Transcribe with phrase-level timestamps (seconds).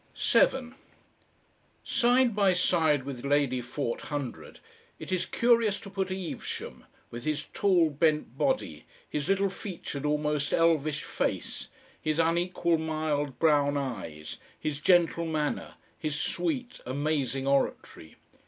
[0.15, 0.73] 7
[1.83, 4.59] Side by side with Lady Forthundred,
[4.97, 10.53] it is curious to put Evesham with his tall, bent body, his little featured almost
[10.55, 11.67] elvish face,
[12.01, 18.15] his unequal mild brown eyes, his gentle manner, his sweet, amazing oratory.